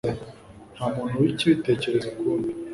nta 0.73 0.85
muntu 0.93 1.15
ukibitekereza 1.31 2.07
ukundi 2.13 2.49